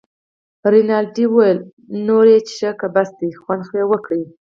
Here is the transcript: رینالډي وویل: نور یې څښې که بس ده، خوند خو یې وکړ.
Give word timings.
رینالډي 0.73 1.25
وویل: 1.29 1.59
نور 2.07 2.25
یې 2.33 2.39
څښې 2.47 2.71
که 2.79 2.87
بس 2.95 3.09
ده، 3.17 3.27
خوند 3.41 3.61
خو 3.67 3.73
یې 3.79 3.85
وکړ. 3.91 4.13